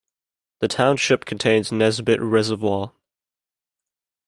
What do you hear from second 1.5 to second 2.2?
Nesbitt